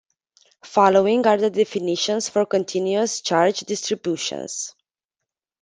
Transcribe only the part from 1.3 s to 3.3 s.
the definitions for continuous